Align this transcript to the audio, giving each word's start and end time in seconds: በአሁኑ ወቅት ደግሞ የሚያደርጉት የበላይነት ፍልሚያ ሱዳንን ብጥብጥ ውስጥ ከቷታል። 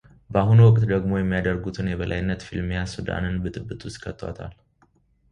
በአሁኑ 0.33 0.59
ወቅት 0.67 0.83
ደግሞ 0.91 1.11
የሚያደርጉት 1.19 1.77
የበላይነት 1.91 2.45
ፍልሚያ 2.47 2.79
ሱዳንን 2.93 3.35
ብጥብጥ 3.43 3.79
ውስጥ 3.89 3.99
ከቷታል። 4.05 4.55